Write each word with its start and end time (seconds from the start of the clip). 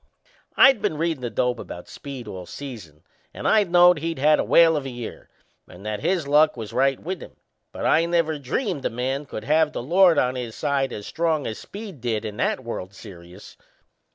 I'd 0.57 0.81
been 0.81 0.97
readin' 0.97 1.21
the 1.21 1.29
dope 1.29 1.59
about 1.59 1.87
Speed 1.87 2.27
all 2.27 2.47
season, 2.47 3.03
and 3.35 3.47
I 3.47 3.63
knowed 3.65 3.99
he'd 3.99 4.17
had 4.17 4.39
a 4.39 4.43
whale 4.43 4.75
of 4.75 4.83
a 4.87 4.89
year 4.89 5.29
and 5.67 5.85
that 5.85 5.99
his 5.99 6.27
luck 6.27 6.57
was 6.57 6.73
right 6.73 6.99
with 6.99 7.21
him; 7.21 7.35
but 7.71 7.85
I 7.85 8.05
never 8.07 8.39
dreamed 8.39 8.83
a 8.83 8.89
man 8.89 9.27
could 9.27 9.43
have 9.43 9.73
the 9.73 9.83
Lord 9.83 10.17
on 10.17 10.33
his 10.33 10.55
side 10.55 10.91
as 10.91 11.05
strong 11.05 11.45
as 11.45 11.59
Speed 11.59 12.01
did 12.01 12.25
in 12.25 12.37
that 12.37 12.63
World's 12.63 12.97
Serious! 12.97 13.57